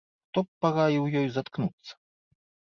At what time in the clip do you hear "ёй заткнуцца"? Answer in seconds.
1.21-1.93